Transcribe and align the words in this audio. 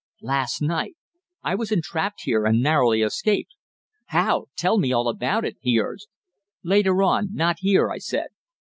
"Last 0.23 0.63
night. 0.63 0.95
I 1.43 1.53
was 1.53 1.71
entrapped 1.71 2.21
here 2.21 2.45
and 2.45 2.59
narrowly 2.59 3.03
escaped." 3.03 3.53
"How? 4.07 4.45
Tell 4.55 4.79
me 4.79 4.91
all 4.91 5.07
about 5.07 5.45
it," 5.45 5.57
he 5.61 5.79
urged. 5.79 6.07
"Later 6.63 7.03
on. 7.03 7.31
Not 7.35 7.57
here," 7.59 7.91
I 7.91 7.99
said. 7.99 8.29